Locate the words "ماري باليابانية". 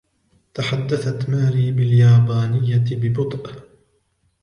1.29-2.85